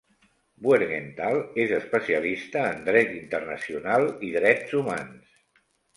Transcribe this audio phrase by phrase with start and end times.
[0.67, 5.41] Buergenthal és especialista en dret internacional i drets humans.